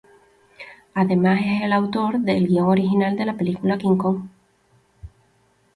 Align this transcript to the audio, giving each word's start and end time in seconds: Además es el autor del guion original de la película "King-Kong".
Además 0.95 1.41
es 1.45 1.61
el 1.61 1.73
autor 1.73 2.17
del 2.17 2.47
guion 2.47 2.69
original 2.69 3.15
de 3.15 3.23
la 3.25 3.37
película 3.37 3.77
"King-Kong". 3.77 4.27